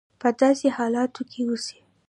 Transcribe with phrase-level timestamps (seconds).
[0.21, 1.79] په داسې حالاتو کې اوسي.